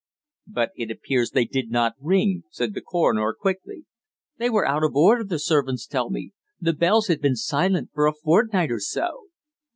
[0.47, 3.85] "But it appears they did not ring," said the coroner, quickly.
[4.39, 6.31] "They were out of order, the servants tell me.
[6.59, 9.25] The bells had been silent for a fortnight or so."